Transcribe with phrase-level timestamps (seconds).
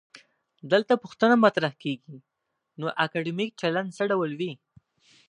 [0.71, 2.17] دلته پوښتنه مطرح کيږي:
[2.79, 4.51] نو اکادمیک چلند څه ډول وي؟